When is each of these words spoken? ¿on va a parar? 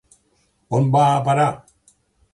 ¿on 0.77 0.89
va 0.95 1.05
a 1.11 1.21
parar? 1.29 1.51